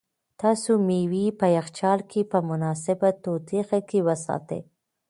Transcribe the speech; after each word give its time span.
تاسو 0.41 0.71
مېوې 0.87 1.25
په 1.39 1.45
یخچال 1.57 1.99
کې 2.11 2.21
په 2.31 2.37
مناسبه 2.49 3.09
تودوخه 3.23 3.79
کې 3.89 3.99
وساتئ. 4.07 4.61